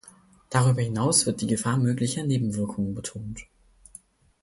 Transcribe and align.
Darüber 0.49 0.81
hinaus 0.81 1.27
wird 1.27 1.41
die 1.41 1.45
Gefahr 1.45 1.77
möglicher 1.77 2.23
Nebenwirkungen 2.23 2.95
betont. 2.95 3.41